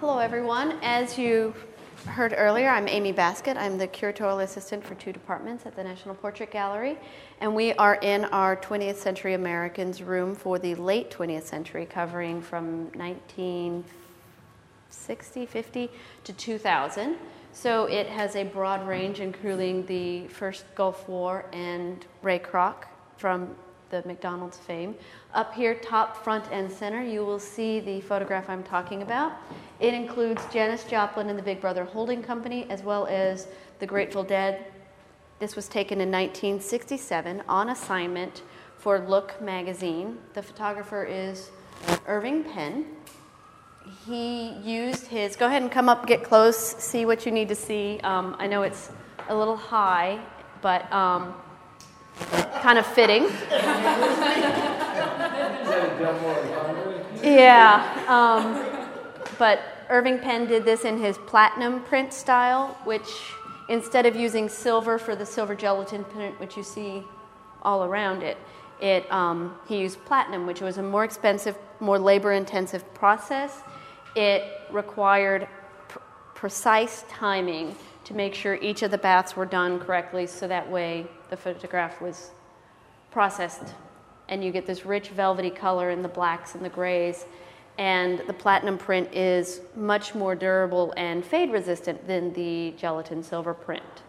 [0.00, 0.78] Hello, everyone.
[0.80, 1.52] As you
[2.06, 3.56] heard earlier, I'm Amy Baskette.
[3.56, 6.96] I'm the curatorial assistant for two departments at the National Portrait Gallery,
[7.40, 12.40] and we are in our 20th Century Americans room for the late 20th century, covering
[12.40, 15.90] from 1960, 50
[16.22, 17.16] to 2000.
[17.52, 22.84] So it has a broad range, including the first Gulf War and Ray Kroc
[23.16, 23.56] from
[23.90, 24.94] the McDonald's fame.
[25.34, 29.32] Up here, top, front, and center, you will see the photograph I'm talking about.
[29.80, 34.22] It includes Janis Joplin and the Big Brother Holding Company, as well as the Grateful
[34.22, 34.66] Dead.
[35.38, 38.42] This was taken in 1967 on assignment
[38.76, 40.18] for Look magazine.
[40.34, 41.50] The photographer is
[42.06, 42.86] Irving Penn.
[44.04, 47.54] He used his, go ahead and come up, get close, see what you need to
[47.54, 48.00] see.
[48.02, 48.90] Um, I know it's
[49.28, 50.20] a little high,
[50.60, 51.34] but um,
[52.62, 53.24] kind of fitting.
[57.22, 58.04] yeah.
[58.08, 58.64] Um,
[59.38, 63.08] but Irving Penn did this in his platinum print style, which
[63.68, 67.04] instead of using silver for the silver gelatin print, which you see
[67.62, 68.36] all around it,
[68.80, 73.60] it um, he used platinum, which was a more expensive, more labor-intensive process.
[74.14, 75.48] It required
[75.88, 75.98] pr-
[76.34, 81.06] precise timing to make sure each of the baths were done correctly, so that way
[81.30, 82.30] the photograph was
[83.10, 83.74] processed,
[84.28, 87.24] and you get this rich velvety color in the blacks and the grays.
[87.78, 93.54] And the platinum print is much more durable and fade resistant than the gelatin silver
[93.54, 94.02] print.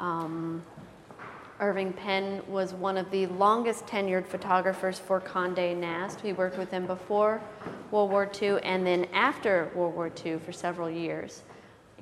[0.00, 0.64] Um,
[1.60, 6.24] Irving Penn was one of the longest tenured photographers for Condé Nast.
[6.24, 7.40] We worked with him before
[7.92, 11.42] World War II and then after World War II for several years.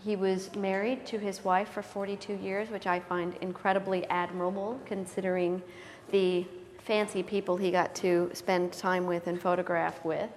[0.05, 5.63] He was married to his wife for 42 years, which I find incredibly admirable considering
[6.11, 6.45] the
[6.79, 10.29] fancy people he got to spend time with and photograph with.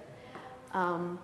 [0.72, 1.18] Um,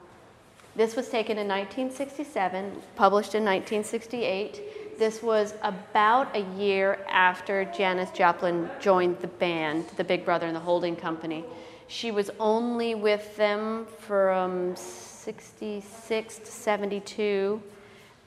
[0.75, 4.99] this was taken in 1967, published in 1968.
[4.99, 10.57] This was about a year after Janis Joplin joined the band, the Big Brother and
[10.57, 11.45] the Holding Company.
[11.87, 17.63] She was only with them from 66 to 72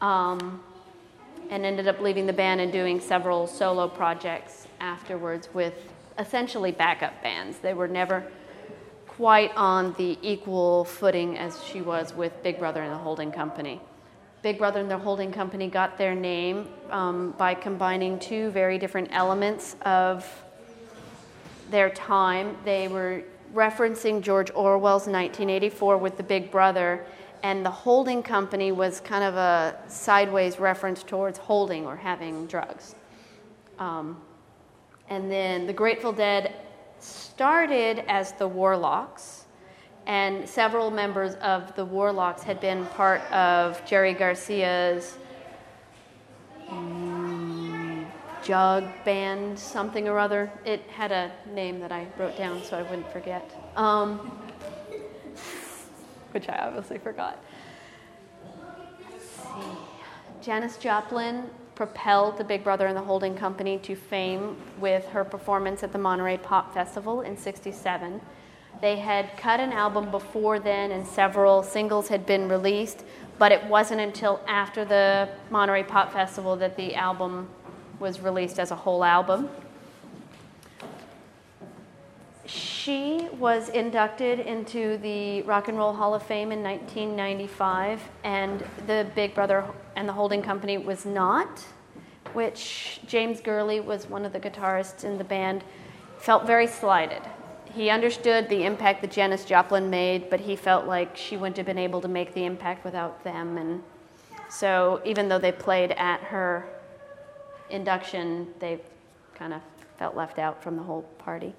[0.02, 0.62] um,
[1.50, 5.74] and ended up leaving the band and doing several solo projects afterwards with
[6.18, 7.58] essentially backup bands.
[7.60, 8.26] They were never
[9.08, 13.82] quite on the equal footing as she was with Big Brother and the Holding Company.
[14.42, 19.10] Big Brother and the Holding Company got their name um, by combining two very different
[19.12, 20.30] elements of
[21.72, 22.56] their time.
[22.64, 23.24] They were
[23.54, 27.06] referencing George Orwell's 1984 with the Big Brother,
[27.46, 32.96] and the holding company was kind of a sideways reference towards holding or having drugs.
[33.78, 34.20] Um,
[35.10, 36.56] and then the Grateful Dead
[36.98, 39.46] started as the Warlocks,
[40.08, 45.20] and several members of the Warlocks had been part of Jerry Garcia's
[46.68, 48.08] um,
[48.42, 50.52] Jug Band, something or other.
[50.66, 54.32] It had a name that I wrote down so I wouldn't forget, um,
[56.36, 57.44] which I obviously forgot.
[59.10, 60.44] Let's see.
[60.44, 65.82] Janis Joplin propelled the Big Brother and the Holding Company to fame with her performance
[65.82, 68.22] at the Monterey Pop Festival in 67.
[68.82, 73.06] They had cut an album before then, and several singles had been released,
[73.40, 77.48] but it wasn't until after the Monterey Pop Festival that the album
[78.00, 79.50] was released as a whole album.
[82.86, 89.08] She was inducted into the Rock and Roll Hall of Fame in 1995, and the
[89.16, 89.66] Big Brother
[89.96, 91.62] and the Holding Company was not,
[92.34, 95.64] which James Gurley was one of the guitarists in the band,
[96.20, 97.24] felt very slighted.
[97.74, 101.66] He understood the impact that Janis Joplin made, but he felt like she wouldn't have
[101.66, 103.58] been able to make the impact without them.
[103.58, 103.82] And
[104.48, 106.70] so, even though they played at her
[107.72, 108.80] induction, they
[109.34, 109.62] kind of
[109.98, 111.56] felt left out from the whole party.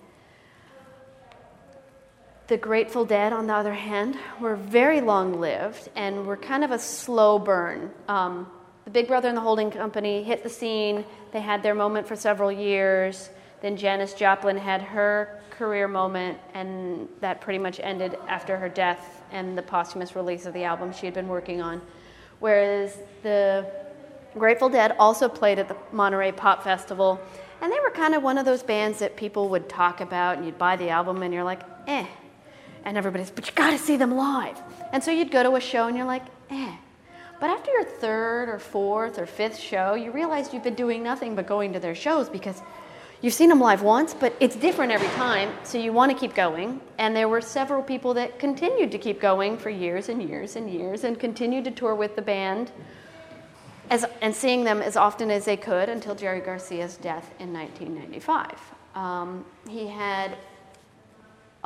[2.49, 6.71] The Grateful Dead, on the other hand, were very long lived and were kind of
[6.71, 7.91] a slow burn.
[8.07, 8.47] Um,
[8.85, 11.05] the Big Brother and the Holding Company hit the scene.
[11.33, 13.31] They had their moment for several years.
[13.63, 19.25] Then Janis Joplin had her career moment, and that pretty much ended after her death
[19.33, 21.83] and the posthumous release of the album she had been working on.
[22.39, 23.69] Whereas the
[24.35, 27.21] Grateful Dead also played at the Monterey Pop Festival,
[27.61, 30.47] and they were kind of one of those bands that people would talk about, and
[30.47, 32.07] you'd buy the album, and you're like, eh
[32.87, 34.59] and everybody's, but you got to see them live.
[34.93, 36.77] And so you'd go to a show and you're like, eh.
[37.41, 41.35] But after your third or fourth or fifth show, you realize you've been doing nothing
[41.35, 42.63] but going to their shows because
[43.21, 46.35] you've seen them live once, but it's different every time, so you want to keep
[46.35, 46.81] going.
[46.97, 50.71] And there were several people that continued to keep going for years and years and
[50.71, 52.71] years and continued to tour with the band
[53.91, 58.59] as, and seeing them as often as they could until Jerry Garcia's death in 1995.
[58.95, 60.39] Um, he had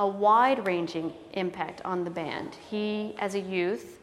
[0.00, 2.56] a wide ranging impact on the band.
[2.70, 3.98] He, as a youth,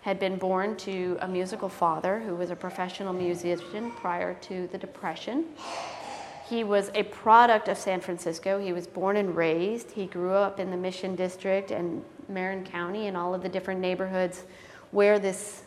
[0.00, 4.78] had been born to a musical father who was a professional musician prior to the
[4.78, 5.44] Depression.
[6.48, 8.58] He was a product of San Francisco.
[8.60, 9.92] He was born and raised.
[9.92, 13.80] He grew up in the Mission District and Marin County and all of the different
[13.80, 14.42] neighborhoods
[14.90, 15.62] where this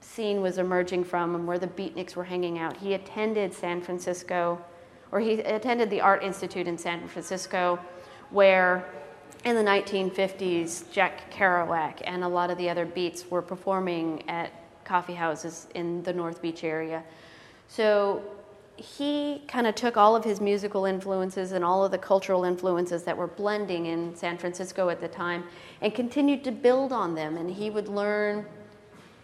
[0.00, 2.76] scene was emerging from and where the beatniks were hanging out.
[2.76, 4.60] He attended San Francisco,
[5.12, 7.78] or he attended the Art Institute in San Francisco,
[8.30, 8.86] where
[9.44, 14.50] in the 1950s, Jack Kerouac and a lot of the other beats were performing at
[14.84, 17.02] coffee houses in the North Beach area.
[17.68, 18.22] So
[18.76, 23.04] he kind of took all of his musical influences and all of the cultural influences
[23.04, 25.44] that were blending in San Francisco at the time
[25.80, 27.36] and continued to build on them.
[27.36, 28.46] And he would learn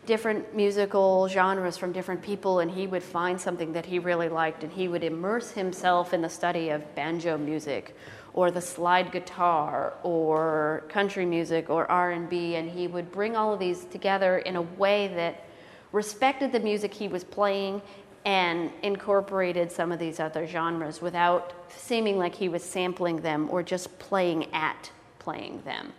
[0.07, 4.65] different musical genres from different people and he would find something that he really liked
[4.65, 7.97] and he would immerse himself in the study of banjo music
[8.35, 13.61] or the slide guitar or country music or R&B and he would bring all of
[13.61, 15.45] these together in a way that
[15.93, 17.83] respected the music he was playing
[18.25, 23.63] and incorporated some of these other genres without seeming like he was sampling them or
[23.63, 25.93] just playing at playing them.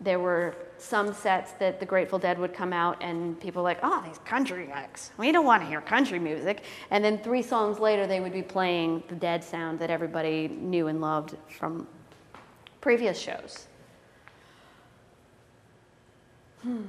[0.00, 3.78] There were some sets that the Grateful Dead would come out and people were like,
[3.82, 5.12] oh, these country acts.
[5.16, 6.62] We don't want to hear country music.
[6.90, 10.88] And then three songs later, they would be playing the Dead sound that everybody knew
[10.88, 11.86] and loved from
[12.80, 13.66] previous shows.
[16.62, 16.82] Hmm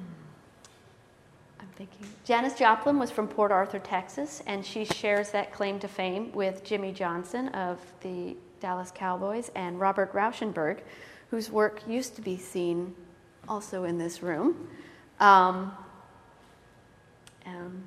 [1.75, 2.07] thinking.
[2.23, 6.63] Janis Joplin was from Port Arthur, Texas, and she shares that claim to fame with
[6.63, 10.79] Jimmy Johnson of the Dallas Cowboys and Robert Rauschenberg,
[11.29, 12.95] whose work used to be seen
[13.47, 14.69] also in this room.
[15.19, 15.71] Um,
[17.45, 17.83] and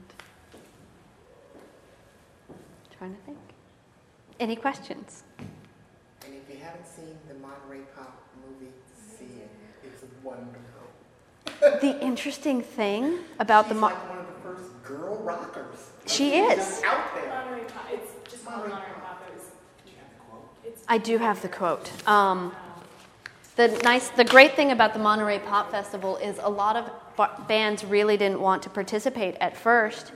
[2.96, 3.38] trying to think.
[4.40, 5.24] Any questions?
[5.38, 9.50] And if you haven't seen the Monterey Pop movie, see it.
[9.84, 10.68] It's wonderful
[11.80, 15.90] the interesting thing about She's the like one of the first girl rockers.
[16.06, 16.82] She is.
[16.84, 17.60] Out there.
[17.90, 19.24] It's just called Monterey Pop.
[20.90, 21.90] I do have the quote.
[22.08, 22.54] Um,
[23.58, 27.84] the nice, the great thing about the Monterey Pop Festival is a lot of bands
[27.84, 30.12] really didn't want to participate at first,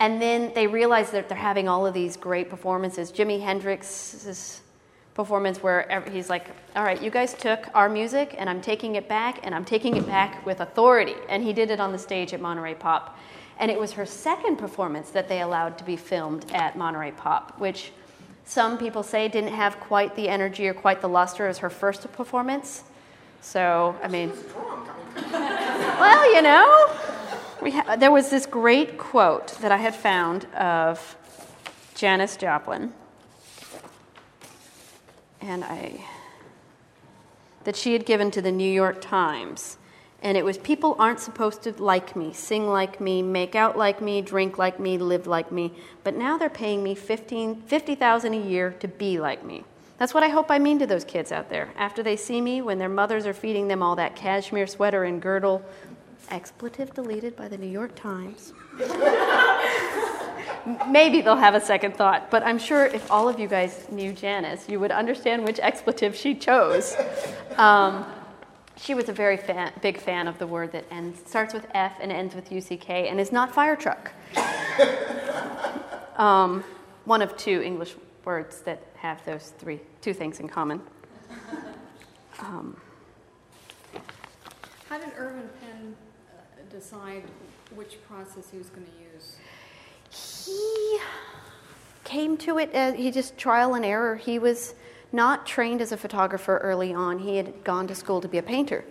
[0.00, 3.12] and then they realized that they're having all of these great performances.
[3.12, 4.62] Jimi Hendrix's
[5.12, 9.08] performance where he's like, All right, you guys took our music and I'm taking it
[9.08, 11.16] back and I'm taking it back with authority.
[11.28, 13.18] And he did it on the stage at Monterey Pop.
[13.58, 17.58] And it was her second performance that they allowed to be filmed at Monterey Pop,
[17.58, 17.92] which
[18.46, 22.10] some people say didn't have quite the energy or quite the luster as her first
[22.12, 22.84] performance.
[23.42, 24.32] So, I mean,
[25.32, 26.96] well, you know,
[27.60, 31.16] we ha- there was this great quote that I had found of
[31.94, 32.92] Janis Joplin
[35.40, 36.04] and I
[37.64, 39.76] that she had given to the New York Times.
[40.22, 44.00] And it was people aren't supposed to like me, sing like me, make out like
[44.00, 45.72] me, drink like me, live like me,
[46.04, 49.64] but now they're paying me 15 50,000 a year to be like me.
[49.98, 51.70] That's what I hope I mean to those kids out there.
[51.76, 55.22] After they see me when their mothers are feeding them all that cashmere sweater and
[55.22, 55.62] girdle,
[56.30, 58.52] expletive deleted by the New York Times.
[60.88, 62.30] maybe they'll have a second thought.
[62.30, 66.14] But I'm sure if all of you guys knew Janis, you would understand which expletive
[66.14, 66.96] she chose.
[67.56, 68.04] Um,
[68.76, 71.96] she was a very fan, big fan of the word that ends, starts with F
[72.00, 74.12] and ends with UCK and is not fire truck.
[76.16, 76.62] um,
[77.04, 80.80] one of two English words that have those three two things in common.
[82.40, 82.76] Um,
[84.88, 85.96] How did Irving Penn
[86.28, 86.40] uh,
[86.70, 87.22] decide
[87.74, 89.36] which process he was going to use?
[90.46, 90.98] he
[92.04, 94.16] came to it as he just trial and error.
[94.16, 94.74] He was
[95.16, 97.18] not trained as a photographer early on.
[97.18, 98.84] He had gone to school to be a painter.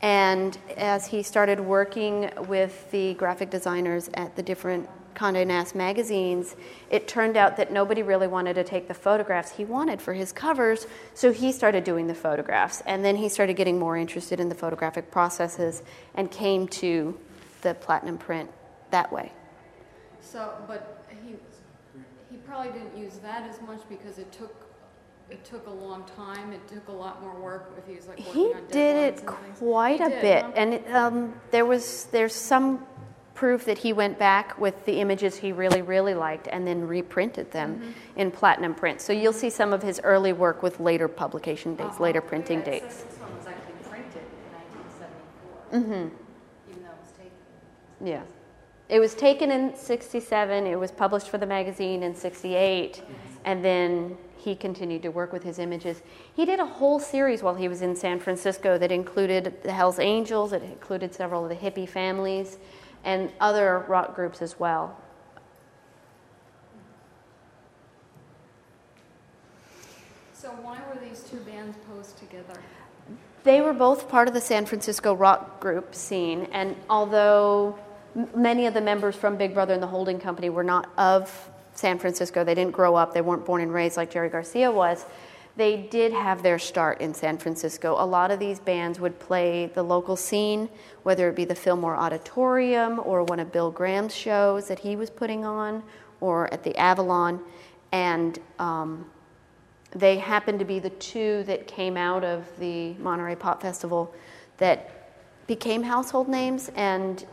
[0.00, 6.56] And as he started working with the graphic designers at the different Condé Nast magazines,
[6.90, 10.32] it turned out that nobody really wanted to take the photographs he wanted for his
[10.32, 12.82] covers, so he started doing the photographs.
[12.86, 15.82] And then he started getting more interested in the photographic processes
[16.14, 17.18] and came to
[17.60, 18.50] the platinum print
[18.90, 19.32] that way.
[20.20, 21.36] So, but he,
[22.30, 24.71] he probably didn't use that as much because it took,
[25.32, 26.52] it took a long time.
[26.52, 29.26] It took a lot more work if he was like working He on did it
[29.58, 30.52] quite He a did, bit, huh?
[30.56, 32.86] and it, um, there was there's some
[33.34, 37.50] proof that he went back with the images he really, really liked and then reprinted
[37.50, 39.00] them in platinum print.
[39.00, 42.64] So you'll see some of his early work with later publication dates, later printing Yeah,
[42.66, 42.96] dates.
[42.96, 46.70] says This one was actually printed in 1974, Mm-hmm.
[46.70, 48.06] even though it was taken.
[48.06, 48.22] Yeah.
[48.90, 53.02] It was taken in 67, it was published for the magazine in 68,
[53.46, 56.02] and then he continued to work with his images.
[56.34, 60.00] He did a whole series while he was in San Francisco that included the Hells
[60.00, 62.58] Angels, it included several of the hippie families,
[63.04, 64.96] and other rock groups as well.
[70.32, 72.60] So why were these two bands posed together?
[73.44, 77.78] They were both part of the San Francisco rock group scene, and although
[78.34, 81.98] many of the members from Big Brother and the Holding Company were not of San
[81.98, 85.06] Francisco, they didn't grow up, they weren't born and raised like Jerry Garcia was,
[85.56, 87.94] they did have their start in San Francisco.
[87.98, 90.68] A lot of these bands would play the local scene,
[91.02, 95.10] whether it be the Fillmore Auditorium or one of Bill Graham's shows that he was
[95.10, 95.82] putting on,
[96.20, 97.40] or at the Avalon,
[97.90, 99.04] and um,
[99.90, 104.14] they happened to be the two that came out of the Monterey Pop Festival
[104.56, 105.10] that
[105.46, 106.70] became household names.
[106.76, 107.26] And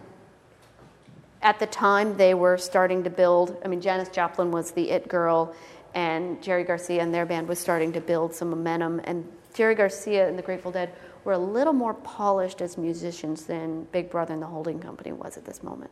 [1.41, 3.58] at the time, they were starting to build.
[3.63, 5.55] I mean, Janis Joplin was the it girl,
[5.93, 9.00] and Jerry Garcia and their band was starting to build some momentum.
[9.05, 10.93] And Jerry Garcia and the Grateful Dead
[11.24, 15.38] were a little more polished as musicians than Big Brother and the Holding Company was
[15.38, 15.91] at this moment.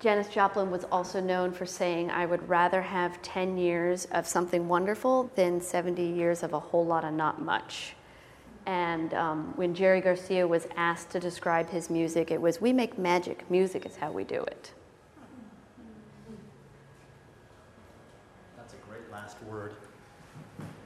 [0.00, 4.68] Janis Joplin was also known for saying, I would rather have 10 years of something
[4.68, 7.96] wonderful than 70 years of a whole lot of not much.
[8.66, 12.98] And um, when Jerry Garcia was asked to describe his music, it was, We make
[12.98, 13.50] magic.
[13.50, 14.72] Music is how we do it.
[18.56, 19.74] That's a great last word.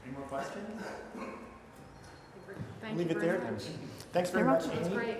[0.04, 0.80] Any more questions?
[2.80, 3.52] Thank Leave you it very there then.
[3.54, 3.62] much.
[4.12, 5.16] Thanks very You're much, That's great.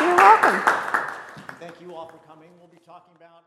[0.00, 0.60] You're welcome.
[1.60, 2.48] Thank you all for coming.
[2.58, 3.42] We'll be talking about